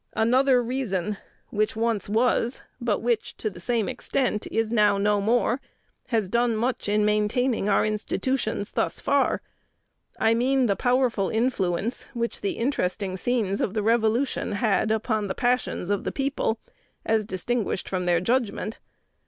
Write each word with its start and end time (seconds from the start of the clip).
Another 0.15 0.63
reason 0.63 1.17
which 1.51 1.75
once 1.75 2.09
was, 2.09 2.63
but 2.81 3.03
which, 3.03 3.37
to 3.37 3.51
the 3.51 3.59
same 3.59 3.87
extent, 3.87 4.47
is 4.49 4.71
now 4.71 4.97
no 4.97 5.21
more, 5.21 5.61
has 6.07 6.27
done 6.27 6.55
much 6.55 6.89
in 6.89 7.05
maintaining 7.05 7.69
our 7.69 7.85
institutions 7.85 8.71
thus 8.71 8.99
far. 8.99 9.41
I 10.19 10.33
mean 10.33 10.65
the 10.65 10.75
powerful 10.75 11.29
influence 11.29 12.05
which 12.15 12.41
the 12.41 12.53
interesting 12.53 13.15
scenes 13.15 13.61
of 13.61 13.75
the 13.75 13.83
Revolution 13.83 14.53
had 14.53 14.89
upon 14.89 15.27
the 15.27 15.35
passions 15.35 15.91
of 15.91 16.03
the 16.03 16.11
people 16.11 16.57
as 17.05 17.23
distinguished 17.23 17.87
from 17.87 18.05
their 18.07 18.19
judgment." 18.21 18.79